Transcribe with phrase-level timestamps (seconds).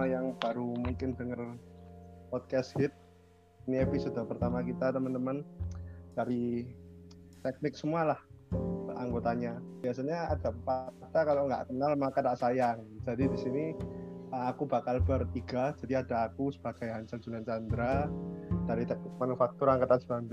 [0.00, 1.60] semua yang baru mungkin denger
[2.32, 2.88] podcast hit.
[3.68, 5.44] Ini episode pertama kita teman-teman
[6.16, 6.72] dari
[7.44, 8.20] teknik semua lah
[8.96, 9.60] anggotanya.
[9.84, 12.80] Biasanya ada pepatah kalau nggak kenal maka tak sayang.
[13.04, 13.64] Jadi di sini
[14.32, 15.76] uh, aku bakal bertiga.
[15.76, 18.08] Jadi ada aku sebagai Hansel Julian Chandra
[18.64, 20.00] dari teknik manufaktur angkatan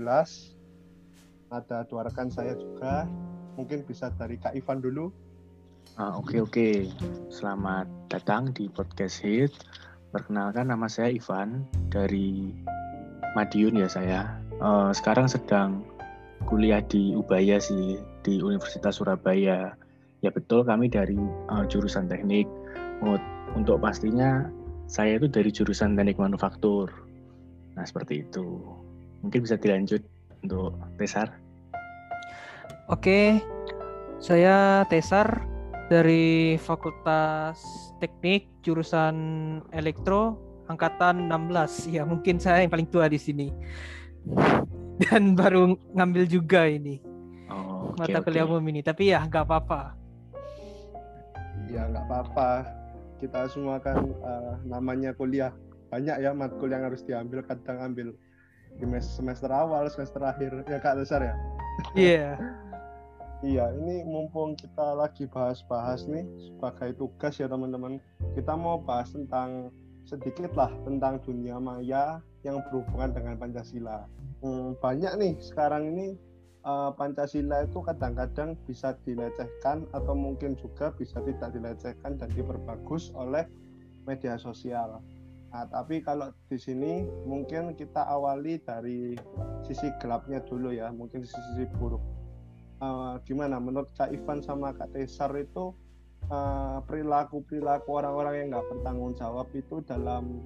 [1.52, 3.04] Ada dua rekan saya juga.
[3.60, 5.12] Mungkin bisa dari Kak Ivan dulu.
[5.98, 6.86] Ah, Oke oke,
[7.26, 9.50] selamat datang di podcast Hit.
[10.14, 12.54] Perkenalkan nama saya Ivan dari
[13.34, 14.38] Madiun ya saya.
[14.62, 15.82] Eh, sekarang sedang
[16.46, 19.74] kuliah di Ubaya sih di Universitas Surabaya.
[20.22, 22.46] Ya betul kami dari eh, jurusan teknik.
[23.58, 24.46] Untuk pastinya
[24.86, 26.94] saya itu dari jurusan teknik manufaktur.
[27.74, 28.62] Nah seperti itu.
[29.26, 30.06] Mungkin bisa dilanjut
[30.46, 31.34] untuk Tesar.
[32.86, 33.42] Oke,
[34.22, 35.57] saya Tesar
[35.88, 37.58] dari Fakultas
[37.98, 39.16] Teknik jurusan
[39.72, 40.36] Elektro
[40.68, 41.88] angkatan 16.
[41.90, 43.48] Ya, mungkin saya yang paling tua di sini.
[45.02, 46.98] Dan baru ngambil juga ini
[47.48, 48.84] Oh, oke, mata kuliah umum ini.
[48.84, 49.96] Tapi ya nggak apa-apa.
[51.72, 52.50] Ya nggak apa-apa.
[53.18, 55.50] Kita semua kan uh, namanya kuliah
[55.88, 57.40] banyak ya matkul yang harus diambil.
[57.40, 58.12] Kadang ambil
[58.76, 60.68] di mes- semester awal, semester akhir.
[60.68, 61.34] Ya Kak Besar ya.
[61.96, 62.36] Iya.
[63.38, 68.02] Iya, ini mumpung kita lagi bahas-bahas nih sebagai tugas ya teman-teman.
[68.34, 69.70] Kita mau bahas tentang
[70.02, 74.10] sedikit lah tentang dunia maya yang berhubungan dengan Pancasila.
[74.42, 76.18] Hmm, banyak nih sekarang ini
[76.66, 83.46] eh, Pancasila itu kadang-kadang bisa dilecehkan atau mungkin juga bisa tidak dilecehkan dan diperbagus oleh
[84.02, 84.98] media sosial.
[85.54, 89.14] Nah, tapi kalau di sini mungkin kita awali dari
[89.62, 92.17] sisi gelapnya dulu ya, mungkin sisi buruk
[92.82, 95.74] eh, gimana menurut Kak Ivan sama Kak Tesar itu
[96.30, 100.42] eh, perilaku-perilaku orang-orang yang nggak bertanggung jawab itu dalam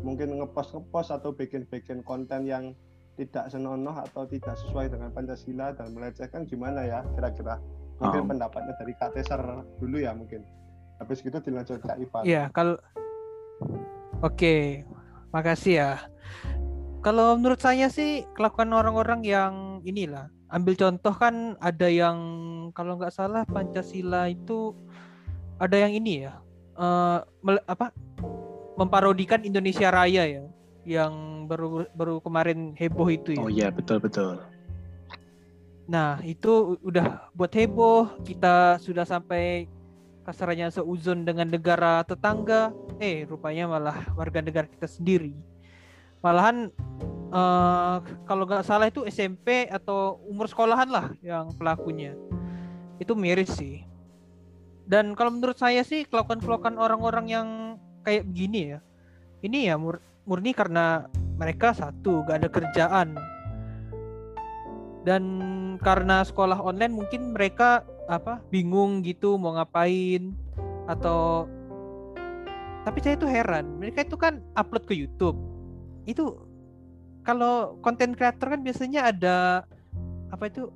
[0.00, 2.72] mungkin ngepost ngepost atau bikin-bikin konten yang
[3.20, 7.60] tidak senonoh atau tidak sesuai dengan Pancasila dan melecehkan gimana ya kira-kira
[8.00, 8.28] mungkin Um.
[8.32, 9.44] pendapatnya dari Kak Tesar
[9.76, 10.40] dulu ya mungkin
[10.96, 12.80] habis itu dilanjut Kak Ivan Iya, kalau
[14.20, 14.84] Oke,
[15.32, 15.90] makasih ya.
[17.00, 22.16] Kalau menurut saya sih kelakuan orang-orang yang inilah, ambil contoh kan ada yang
[22.76, 24.76] kalau nggak salah Pancasila itu
[25.56, 26.36] ada yang ini ya,
[27.40, 27.88] mel- apa
[28.76, 30.44] memparodikan Indonesia Raya ya,
[30.84, 33.40] yang baru baru kemarin heboh itu ya.
[33.40, 34.36] Oh iya betul betul.
[35.90, 38.22] Nah, itu udah buat heboh.
[38.22, 39.66] Kita sudah sampai
[40.22, 42.70] kasarnya seuzon dengan negara tetangga.
[43.02, 45.34] Eh, rupanya malah warga negara kita sendiri.
[46.20, 46.68] Malahan
[47.32, 52.16] eh, kalau nggak salah itu SMP atau umur sekolahan lah yang pelakunya.
[53.00, 53.84] Itu miris sih.
[54.84, 57.48] Dan kalau menurut saya sih kelakuan-kelakuan orang-orang yang
[58.02, 58.78] kayak begini ya.
[59.40, 61.08] Ini ya mur- murni karena
[61.40, 63.16] mereka satu gak ada kerjaan
[65.04, 65.24] dan
[65.80, 70.36] karena sekolah online mungkin mereka apa bingung gitu mau ngapain
[70.90, 71.48] atau
[72.84, 75.36] tapi saya tuh heran mereka itu kan upload ke YouTube
[76.08, 76.36] itu
[77.24, 79.64] kalau konten kreator kan biasanya ada
[80.30, 80.72] apa itu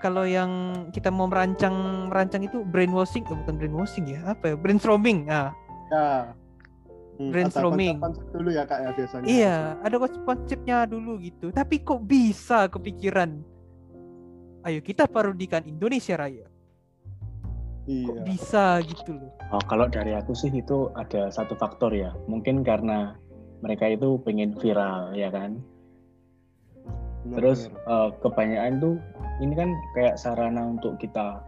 [0.00, 5.28] kalau yang kita mau merancang merancang itu brainwashing oh, bukan brainwashing ya apa ya brainstorming
[5.32, 5.52] ah.
[5.92, 6.32] Ya.
[7.14, 7.96] Hmm, ada Brainstorming.
[8.34, 9.26] dulu ya Kak ya biasanya.
[9.30, 11.54] Iya ada konsep- konsepnya dulu gitu.
[11.54, 13.38] Tapi kok bisa kepikiran?
[14.66, 16.50] Ayo kita parodikan Indonesia Raya.
[17.84, 18.08] Iya.
[18.08, 19.30] kok bisa gitu loh?
[19.52, 22.16] Oh, kalau dari aku sih itu ada satu faktor ya.
[22.26, 23.14] Mungkin karena
[23.64, 25.56] mereka itu pengen viral, ya kan?
[27.24, 27.80] benar, Terus benar.
[27.88, 28.94] eh, kebanyakan tuh
[29.40, 31.40] ini kan kayak sarana untuk kita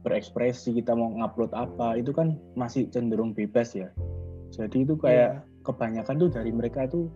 [0.00, 3.92] berekspresi, kita mau ngupload apa, itu kan masih cenderung bebas ya.
[4.54, 5.62] Jadi itu kayak Iya.
[5.66, 7.10] kebanyakan tuh dari mereka itu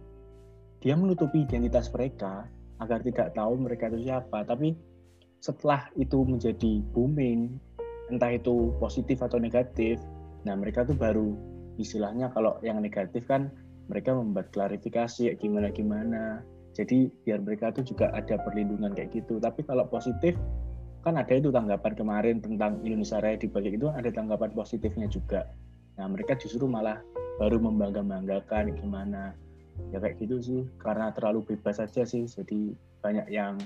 [0.82, 2.50] dia menutupi identitas mereka
[2.82, 4.42] agar tidak tahu mereka itu siapa.
[4.42, 4.74] Tapi
[5.38, 7.56] setelah itu menjadi booming,
[8.10, 10.02] entah itu positif atau negatif,
[10.42, 11.32] nah mereka tuh baru
[11.78, 13.48] istilahnya kalau yang negatif kan
[13.90, 16.46] mereka membuat klarifikasi gimana gimana.
[16.70, 19.42] Jadi biar mereka tuh juga ada perlindungan kayak gitu.
[19.42, 20.38] Tapi kalau positif
[21.02, 25.50] kan ada itu tanggapan kemarin tentang Indonesia Raya di balik itu ada tanggapan positifnya juga.
[25.98, 27.02] Nah mereka justru malah
[27.42, 29.32] baru membangga-banggakan gimana
[29.88, 33.56] ya kayak gitu sih karena terlalu bebas saja sih jadi banyak yang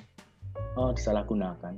[0.78, 1.74] oh, disalahgunakan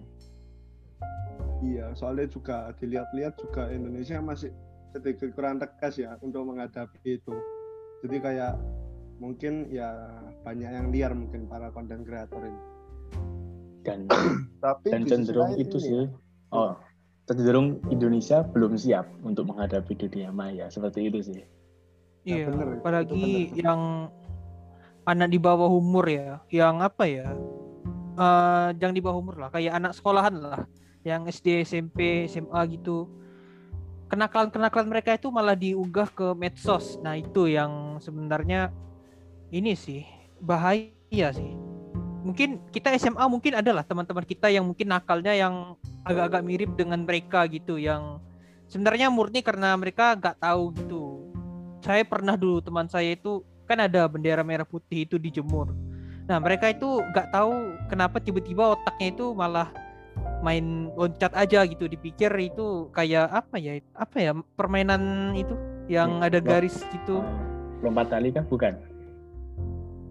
[1.65, 4.53] Iya, soalnya juga dilihat-lihat juga Indonesia masih
[4.93, 7.33] sedikit kurang tegas ya untuk menghadapi itu.
[8.05, 8.55] Jadi kayak
[9.17, 10.13] mungkin ya
[10.45, 12.61] banyak yang liar mungkin para konten kreator ini.
[13.87, 14.11] dan
[14.65, 16.05] Tapi dan cenderung itu sih ya,
[16.51, 16.75] oh
[17.25, 21.41] cenderung Indonesia belum siap untuk menghadapi dunia maya seperti itu sih
[22.27, 23.63] Ya, Iya, bener, itu apalagi bener.
[23.63, 23.81] yang
[25.07, 27.31] anak di bawah umur ya, yang apa ya?
[28.17, 30.67] eh yang di bawah umur lah, kayak anak sekolahan lah,
[31.05, 33.07] yang SD, SMP, SMA gitu.
[34.07, 36.99] Kenakalan-kenakalan mereka itu malah diunggah ke medsos.
[37.03, 38.71] Nah, itu yang sebenarnya
[39.51, 40.07] ini sih
[40.39, 41.53] bahaya sih.
[42.27, 47.47] Mungkin kita SMA mungkin adalah teman-teman kita yang mungkin nakalnya yang agak-agak mirip dengan mereka
[47.47, 48.19] gitu, yang
[48.67, 51.27] sebenarnya murni karena mereka nggak tahu gitu
[51.87, 55.71] saya pernah dulu teman saya itu kan ada bendera merah putih itu dijemur.
[56.27, 57.55] Nah mereka itu nggak tahu
[57.87, 59.71] kenapa tiba-tiba otaknya itu malah
[60.45, 61.87] main loncat aja gitu.
[61.87, 65.55] Dipikir itu kayak apa ya apa ya permainan itu
[65.87, 67.23] yang Ya, ada garis gitu.
[67.81, 68.75] Lompat tali kan bukan.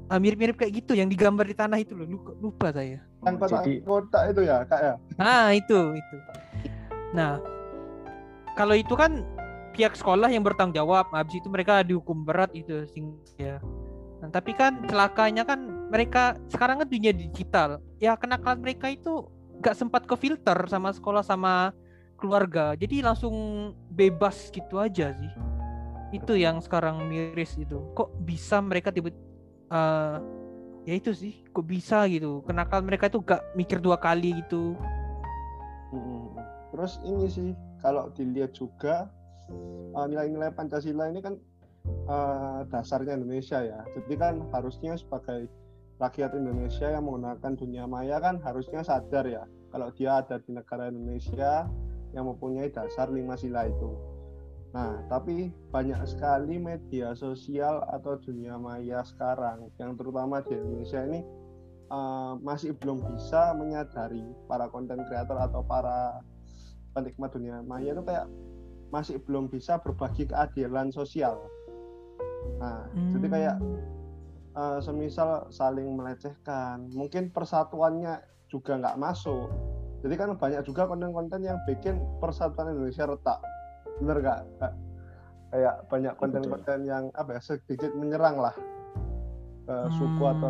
[0.06, 2.06] Ah, mirip-mirip kayak gitu yang digambar di tanah itu loh.
[2.06, 3.02] Lupa, lupa saya.
[3.26, 4.94] Yang kotak, Jadi- kotak itu ya kak ya.
[5.18, 6.16] nah itu itu.
[7.18, 7.42] Nah
[8.54, 9.26] kalau itu kan
[9.76, 11.10] pihak sekolah yang bertanggung jawab.
[11.12, 13.60] Habis itu mereka dihukum berat itu sing ya.
[14.24, 15.60] Nah, tapi kan celakanya kan
[15.92, 17.84] mereka sekarang kan dunia digital.
[18.00, 19.28] Ya kenakalan mereka itu
[19.66, 21.74] gak sempat ke filter sama sekolah sama
[22.22, 22.78] keluarga.
[22.78, 23.34] Jadi langsung
[23.90, 25.34] bebas gitu aja sih.
[26.14, 27.82] Itu yang sekarang miris itu.
[27.98, 29.10] Kok bisa mereka tiba
[29.74, 30.18] eh,
[30.86, 32.46] ya itu sih kok bisa gitu.
[32.46, 34.78] Kenakalan mereka itu gak mikir dua kali gitu.
[36.70, 37.50] Terus ini sih
[37.82, 39.10] kalau dilihat juga
[39.98, 41.42] eh, nilai-nilai Pancasila ini kan
[42.06, 43.82] eh, dasarnya Indonesia ya.
[43.98, 45.50] Jadi kan harusnya sebagai
[46.00, 50.92] rakyat Indonesia yang menggunakan dunia maya kan harusnya sadar ya kalau dia ada di negara
[50.92, 51.68] Indonesia
[52.16, 53.92] yang mempunyai dasar lima sila itu.
[54.72, 61.24] Nah, tapi banyak sekali media sosial atau dunia maya sekarang yang terutama di Indonesia ini
[61.92, 66.20] eh, masih belum bisa menyadari para konten kreator atau para
[66.96, 68.28] penikmat dunia maya itu kayak
[68.92, 71.40] masih belum bisa berbagi keadilan sosial.
[72.60, 73.58] Nah, jadi kayak
[74.56, 79.52] eh, semisal saling melecehkan, mungkin persatuannya juga nggak masuk.
[80.06, 83.40] Jadi kan banyak juga konten-konten yang bikin persatuan Indonesia retak.
[84.00, 84.40] Bener nggak?
[85.52, 88.56] Kayak banyak konten-konten yang apa ya sedikit menyerang lah
[89.66, 90.34] ke suku Hmm.
[90.36, 90.50] atau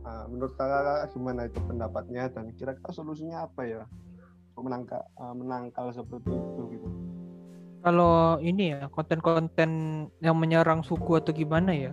[0.00, 3.82] Nah, menurut kakak gimana itu pendapatnya dan kira-kira solusinya apa ya
[4.58, 6.88] menangkal eh, menangkal seperti itu gitu?
[7.80, 9.70] kalau ini ya konten-konten
[10.20, 11.92] yang menyerang suku atau gimana ya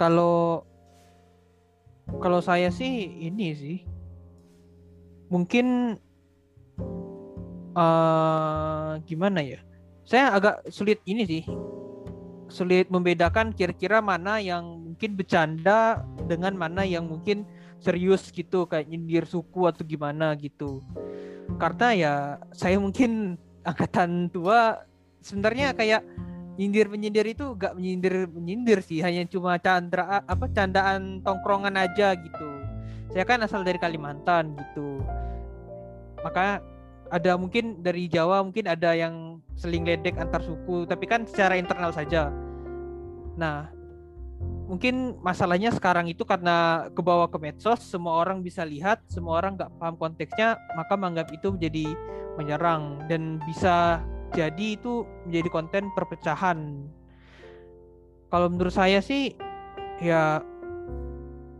[0.00, 0.64] kalau
[2.16, 3.78] kalau saya sih ini sih.
[5.28, 5.94] Mungkin
[7.76, 9.60] eh gimana ya?
[10.08, 11.44] Saya agak sulit ini sih.
[12.50, 17.46] Sulit membedakan kira-kira mana yang mungkin bercanda dengan mana yang mungkin
[17.78, 20.82] serius gitu kayak nyindir suku atau gimana gitu.
[21.60, 22.14] Karena ya
[22.56, 23.36] saya mungkin
[23.70, 24.82] angkatan tua
[25.20, 26.02] sebenarnya kayak
[26.60, 32.48] nyindir menyindir itu gak menyindir menyindir sih hanya cuma candra apa candaan tongkrongan aja gitu.
[33.08, 35.00] Saya kan asal dari Kalimantan gitu.
[36.20, 36.60] Maka
[37.08, 41.96] ada mungkin dari Jawa mungkin ada yang seling ledek antar suku tapi kan secara internal
[41.96, 42.28] saja.
[43.40, 43.72] Nah
[44.68, 49.72] mungkin masalahnya sekarang itu karena kebawa ke medsos semua orang bisa lihat semua orang nggak
[49.80, 51.86] paham konteksnya maka menganggap itu menjadi
[52.38, 53.98] menyerang dan bisa
[54.30, 56.86] jadi itu menjadi konten perpecahan.
[58.30, 59.34] Kalau menurut saya sih
[59.98, 60.38] ya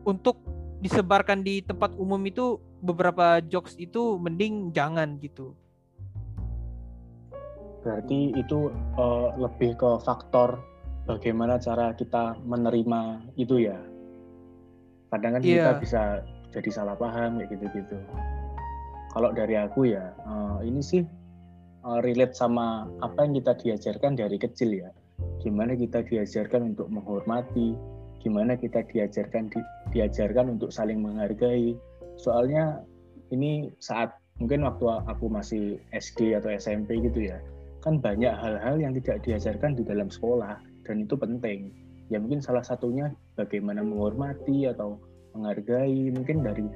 [0.07, 0.39] untuk
[0.81, 5.53] disebarkan di tempat umum itu beberapa jokes itu mending jangan gitu.
[7.85, 10.61] Berarti itu eh, lebih ke faktor
[11.05, 13.77] bagaimana cara kita menerima itu ya?
[15.11, 15.81] Kadang kan kita Iya.
[15.83, 16.03] bisa
[16.55, 17.99] jadi salah paham kayak gitu-gitu.
[19.11, 21.03] Kalau dari aku ya eh, ini sih
[21.85, 24.91] eh, relate sama apa yang kita diajarkan dari kecil ya.
[25.41, 27.77] Gimana kita diajarkan untuk menghormati
[28.21, 31.75] gimana kita diajarkan di- diajarkan untuk saling menghargai.
[32.21, 32.85] Soalnya
[33.33, 37.41] ini saat mungkin waktu aku masih SD atau SMP gitu ya
[37.81, 41.73] kan banyak hal-hal yang tidak diajarkan di dalam sekolah dan itu penting.
[42.13, 43.09] Ya mungkin salah satunya
[43.41, 45.01] bagaimana menghormati atau
[45.33, 46.13] menghargai.
[46.13, 46.69] Mungkin dari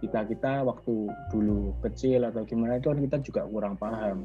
[0.00, 4.24] kita kita waktu dulu kecil atau gimana itu kan kita juga kurang paham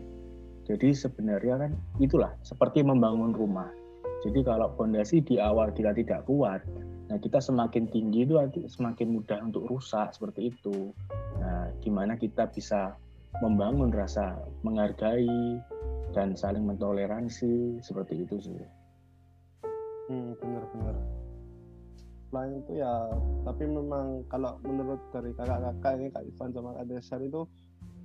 [0.66, 3.70] jadi sebenarnya kan itulah seperti membangun rumah.
[4.22, 6.62] Jadi kalau fondasi di awal kita tidak kuat
[7.12, 10.96] nah kita semakin tinggi itu nanti semakin mudah untuk rusak seperti itu.
[11.44, 12.96] Nah gimana kita bisa
[13.44, 15.60] membangun rasa menghargai
[16.16, 18.60] dan saling mentoleransi seperti itu sih.
[20.12, 20.96] Hmm, benar-benar.
[22.32, 23.12] Selain itu ya,
[23.44, 27.44] tapi memang kalau menurut dari kakak-kakak ini Kak Ivan sama Kak Desar itu,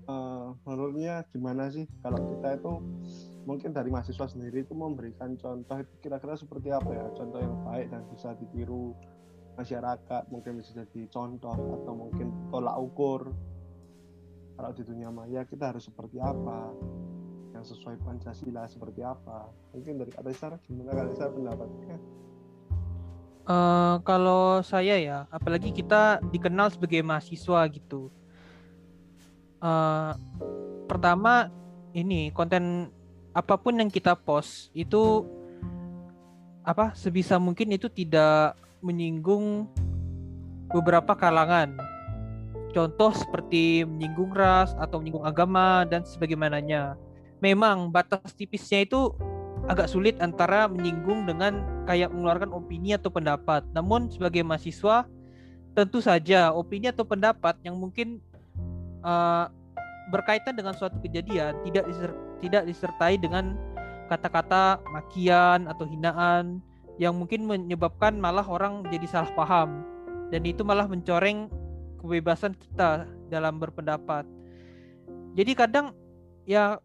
[0.06, 1.86] eh, menurutnya gimana sih?
[2.02, 2.72] Kalau kita itu
[3.46, 7.06] mungkin dari mahasiswa sendiri itu memberikan contoh itu kira-kira seperti apa ya?
[7.14, 8.94] Contoh yang baik dan bisa ditiru
[9.56, 13.32] masyarakat mungkin bisa jadi contoh atau mungkin tolak ukur.
[14.56, 16.72] Kalau di dunia maya kita harus seperti apa?
[17.52, 19.48] Yang sesuai Pancasila seperti apa?
[19.72, 21.96] Mungkin dari kata Isar gimana kata Isar pendapatnya?
[23.46, 28.10] Uh, kalau saya ya, apalagi kita dikenal sebagai mahasiswa gitu.
[29.66, 30.14] Uh,
[30.86, 31.50] pertama
[31.90, 32.94] ini konten
[33.34, 35.26] apa pun yang kita post itu
[36.62, 39.66] apa sebisa mungkin itu tidak menyinggung
[40.70, 41.74] beberapa kalangan.
[42.70, 46.94] Contoh seperti menyinggung ras atau menyinggung agama dan sebagaimananya.
[47.42, 49.18] Memang batas tipisnya itu
[49.66, 53.66] agak sulit antara menyinggung dengan kayak mengeluarkan opini atau pendapat.
[53.74, 55.10] Namun sebagai mahasiswa
[55.74, 58.22] tentu saja opini atau pendapat yang mungkin
[59.06, 59.48] uh,
[60.10, 63.58] berkaitan dengan suatu kejadian tidak diser tidak disertai dengan
[64.06, 66.62] kata-kata makian atau hinaan
[66.96, 69.82] yang mungkin menyebabkan malah orang jadi salah paham
[70.30, 71.50] dan itu malah mencoreng
[72.00, 74.24] kebebasan kita dalam berpendapat.
[75.36, 75.92] Jadi kadang
[76.48, 76.78] ya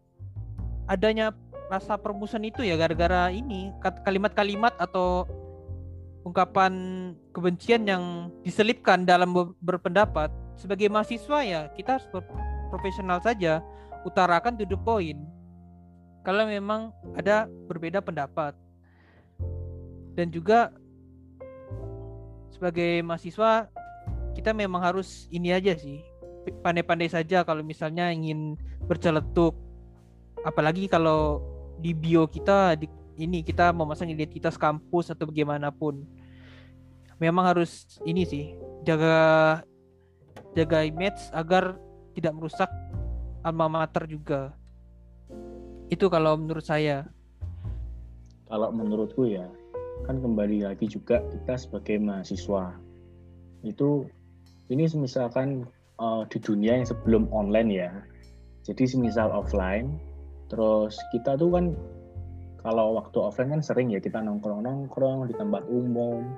[0.90, 1.32] adanya
[1.70, 3.72] rasa permusuhan itu ya gara-gara ini
[4.04, 5.24] kalimat-kalimat atau
[6.22, 6.72] ungkapan
[7.32, 12.06] kebencian yang diselipkan dalam berpendapat sebagai mahasiswa ya kita harus
[12.72, 13.60] profesional saja
[14.08, 15.20] utarakan to the point
[16.22, 18.54] kalau memang ada berbeda pendapat.
[20.14, 20.70] Dan juga
[22.54, 23.66] sebagai mahasiswa
[24.32, 26.00] kita memang harus ini aja sih
[26.62, 28.54] pandai-pandai saja kalau misalnya ingin
[28.86, 29.58] berceletuk.
[30.46, 31.42] Apalagi kalau
[31.78, 32.86] di bio kita di
[33.18, 36.06] ini kita memasang identitas kampus atau bagaimanapun.
[37.18, 39.62] Memang harus ini sih jaga
[40.54, 41.78] jaga image agar
[42.14, 42.70] tidak merusak
[43.42, 44.52] alma mater juga.
[45.90, 47.08] Itu kalau menurut saya.
[48.48, 49.48] Kalau menurutku ya
[50.04, 52.74] kan kembali lagi juga kita sebagai mahasiswa.
[53.64, 54.08] Itu
[54.68, 55.68] ini misalkan
[56.00, 57.90] uh, di dunia yang sebelum online ya.
[58.62, 59.98] Jadi semisal offline
[60.52, 61.72] Terus kita tuh kan
[62.60, 66.28] kalau waktu offline kan sering ya kita nongkrong-nongkrong di tempat umum.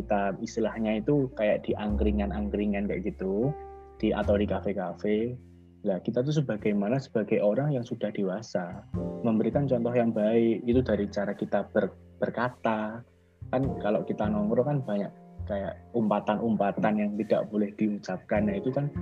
[0.00, 3.52] Kita istilahnya itu kayak di angkringan-angkringan kayak gitu,
[4.00, 5.36] di atau di kafe-kafe.
[5.80, 8.84] Nah, kita tuh sebagaimana sebagai orang yang sudah dewasa,
[9.24, 13.04] memberikan contoh yang baik itu dari cara kita ber, berkata.
[13.52, 15.12] Kan kalau kita nongkrong kan banyak
[15.48, 18.48] kayak umpatan-umpatan yang tidak boleh diucapkan.
[18.48, 18.92] Nah, itu kan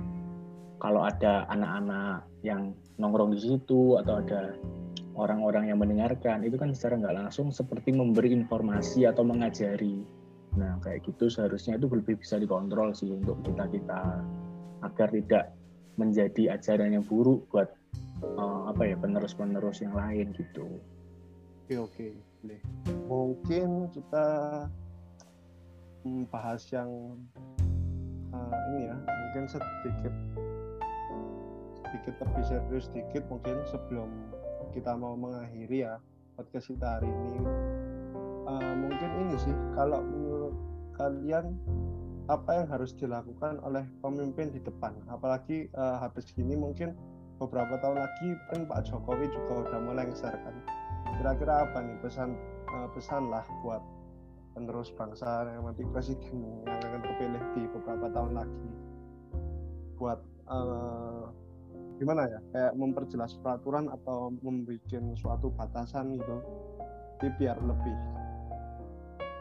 [0.79, 4.55] kalau ada anak-anak yang nongkrong di situ atau ada
[5.19, 10.07] orang-orang yang mendengarkan itu kan secara nggak langsung seperti memberi informasi atau mengajari.
[10.55, 14.23] Nah kayak gitu seharusnya itu lebih bisa dikontrol sih untuk kita kita
[14.85, 15.45] agar tidak
[15.99, 17.67] menjadi ajaran yang buruk buat
[18.23, 20.67] uh, apa ya penerus-penerus yang lain gitu.
[21.65, 22.07] Oke oke
[22.41, 22.61] boleh.
[23.09, 24.27] Mungkin kita
[26.31, 26.89] bahas yang
[28.31, 30.13] uh, ini ya mungkin sedikit
[31.83, 34.09] sedikit lebih serius sedikit mungkin sebelum
[34.71, 35.97] kita mau mengakhiri ya
[36.37, 37.35] podcast kita hari ini
[38.47, 40.55] uh, mungkin ini sih kalau menurut
[40.95, 41.55] kalian
[42.29, 44.93] apa yang harus dilakukan oleh pemimpin di depan.
[45.09, 46.93] Apalagi uh, habis gini mungkin
[47.41, 50.55] beberapa tahun lagi kan Pak Jokowi juga udah mulai kan.
[51.17, 52.37] Kira-kira apa nih pesan
[52.69, 53.81] uh, pesan lah buat
[54.53, 58.69] penerus bangsa yang nanti presiden yang akan terpilih di beberapa tahun lagi?
[59.97, 60.19] Buat
[60.53, 61.33] uh,
[61.97, 62.39] gimana ya?
[62.53, 64.85] Kayak memperjelas peraturan atau membuat
[65.17, 66.37] suatu batasan gitu.
[67.19, 68.18] Biar lebih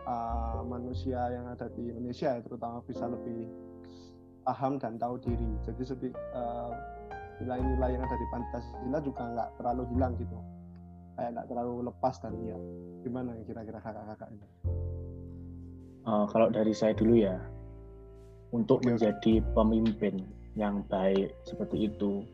[0.09, 3.53] uh, manusia yang ada di Indonesia ya terutama bisa lebih
[4.49, 6.73] paham dan tahu diri jadi seti, uh,
[7.45, 10.38] nilai-nilai yang ada di Pancasila juga nggak terlalu hilang gitu
[11.21, 12.57] kayak nggak terlalu lepas dan ya
[13.05, 14.49] gimana kira-kira kakak-kakak ini
[16.09, 17.37] uh, kalau dari saya dulu ya
[18.57, 20.25] untuk okay, menjadi pemimpin
[20.57, 22.25] yang baik seperti itu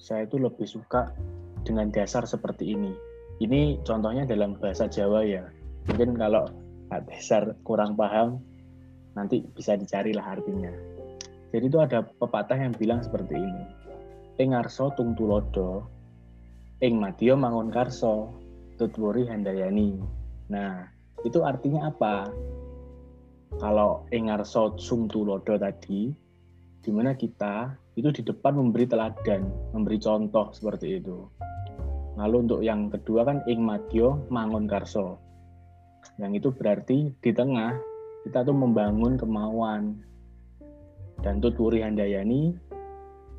[0.00, 1.12] saya itu lebih suka
[1.62, 2.92] dengan dasar seperti ini.
[3.40, 5.44] Ini contohnya dalam bahasa Jawa ya.
[5.88, 6.48] Mungkin kalau
[6.98, 8.42] dasar kurang paham,
[9.14, 10.74] nanti bisa dicarilah artinya.
[11.54, 13.64] Jadi itu ada pepatah yang bilang seperti ini.
[14.42, 15.86] Ing arso tung tulodo,
[16.82, 18.34] ing madya mangun karso,
[18.78, 20.00] tutwuri handayani.
[20.50, 20.88] Nah,
[21.22, 22.30] itu artinya apa?
[23.60, 26.10] Kalau ing arso sung tulodo tadi,
[26.80, 29.44] di mana kita itu di depan memberi teladan,
[29.76, 31.28] memberi contoh seperti itu.
[32.16, 35.20] Lalu untuk yang kedua kan ing madyo mangun karso.
[36.20, 37.76] Yang itu berarti di tengah
[38.28, 40.00] kita tuh membangun kemauan.
[41.20, 42.56] Dan tuturi handayani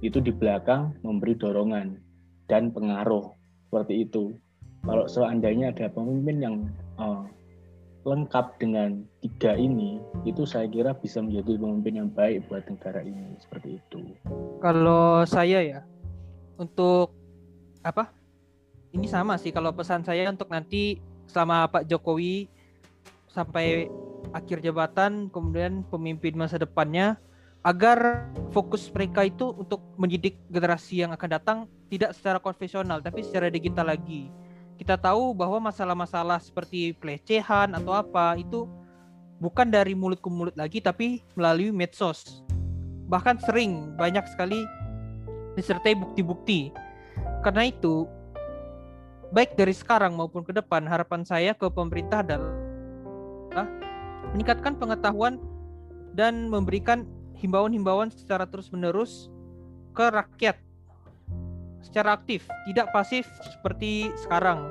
[0.06, 1.98] itu di belakang memberi dorongan
[2.46, 3.34] dan pengaruh
[3.70, 4.36] seperti itu.
[4.82, 6.56] kalau seandainya ada pemimpin yang
[6.98, 7.22] uh,
[8.02, 13.38] lengkap dengan tiga ini, itu saya kira bisa menjadi pemimpin yang baik buat negara ini
[13.38, 14.02] seperti itu.
[14.58, 15.80] Kalau saya ya,
[16.58, 17.14] untuk
[17.86, 18.10] apa?
[18.92, 20.98] Ini sama sih kalau pesan saya untuk nanti
[21.32, 22.52] selama Pak Jokowi
[23.32, 23.88] sampai
[24.36, 27.16] akhir jabatan, kemudian pemimpin masa depannya
[27.64, 31.58] agar fokus mereka itu untuk mendidik generasi yang akan datang
[31.88, 34.28] tidak secara konvensional tapi secara digital lagi.
[34.76, 38.66] Kita tahu bahwa masalah-masalah seperti pelecehan atau apa itu
[39.38, 42.42] bukan dari mulut ke mulut lagi tapi melalui medsos.
[43.06, 44.66] Bahkan sering banyak sekali
[45.54, 46.74] disertai bukti-bukti.
[47.46, 48.10] Karena itu
[49.32, 52.52] baik dari sekarang maupun ke depan harapan saya ke pemerintah adalah
[54.36, 55.40] meningkatkan pengetahuan
[56.16, 57.08] dan memberikan
[57.40, 59.32] himbauan-himbauan secara terus-menerus
[59.96, 60.60] ke rakyat
[61.82, 64.70] secara aktif, tidak pasif seperti sekarang.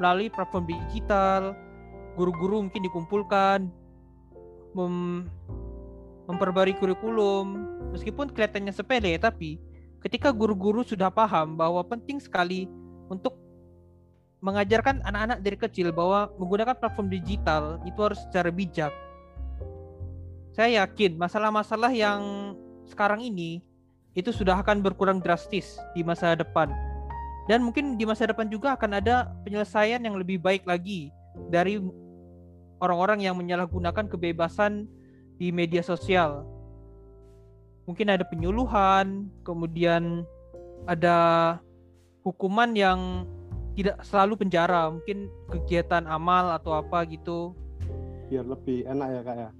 [0.00, 1.54] Melalui platform digital,
[2.18, 3.70] guru-guru mungkin dikumpulkan,
[4.74, 5.28] mem
[6.26, 7.54] memperbarui kurikulum,
[7.94, 9.62] meskipun kelihatannya sepele, tapi
[10.02, 12.66] ketika guru-guru sudah paham bahwa penting sekali
[13.06, 13.38] untuk
[14.44, 18.92] mengajarkan anak-anak dari kecil bahwa menggunakan platform digital itu harus secara bijak,
[20.56, 22.52] saya yakin masalah-masalah yang
[22.88, 23.60] sekarang ini
[24.16, 26.72] itu sudah akan berkurang drastis di masa depan.
[27.44, 31.12] Dan mungkin di masa depan juga akan ada penyelesaian yang lebih baik lagi
[31.52, 31.78] dari
[32.80, 34.88] orang-orang yang menyalahgunakan kebebasan
[35.36, 36.48] di media sosial.
[37.84, 40.26] Mungkin ada penyuluhan, kemudian
[40.90, 41.60] ada
[42.26, 43.28] hukuman yang
[43.76, 47.52] tidak selalu penjara, mungkin kegiatan amal atau apa gitu.
[48.26, 49.50] Biar lebih enak ya kak ya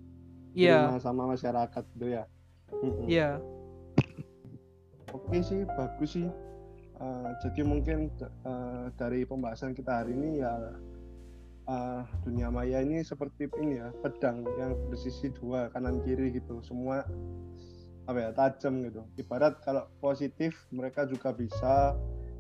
[0.57, 0.97] Iya.
[1.05, 2.25] sama masyarakat gitu ya
[3.07, 3.39] Iya.
[5.13, 6.29] oke sih bagus sih
[6.97, 8.09] Uh, jadi mungkin
[8.49, 10.73] uh, dari pembahasan kita hari ini ya
[11.69, 17.05] uh, dunia maya ini seperti ini ya pedang yang bersisi dua kanan kiri gitu semua
[18.09, 21.93] apa ya tajam gitu ibarat kalau positif mereka juga bisa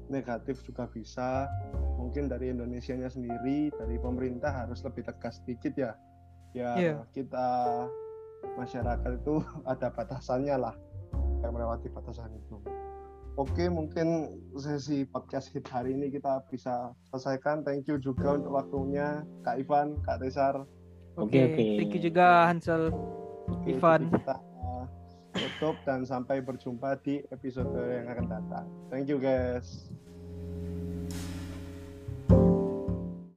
[0.08, 1.50] negatif juga bisa
[1.96, 5.92] mungkin dari Indonesia nya sendiri dari pemerintah harus lebih tegas sedikit ya
[6.54, 6.98] ya Yeah.
[7.12, 7.48] kita
[8.56, 9.42] masyarakat itu
[9.72, 10.74] ada batasannya lah
[11.44, 12.56] yang melewati batasan itu.
[13.36, 17.60] Oke, mungkin sesi podcast hit hari ini kita bisa selesaikan.
[17.68, 20.64] Thank you juga untuk waktunya, Kak Ivan, Kak Tesar.
[21.20, 21.64] Oke, Oke, oke.
[21.76, 22.88] thank you juga Hansel.
[23.52, 24.08] Oke, Ivan.
[24.08, 24.84] Kita uh,
[25.36, 28.66] tutup dan sampai berjumpa di episode yang akan datang.
[28.88, 29.92] Thank you, guys.